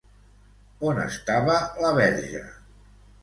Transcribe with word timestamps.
On 0.91 1.01
estava 1.03 1.57
la 1.85 1.91
Verge? 1.99 2.43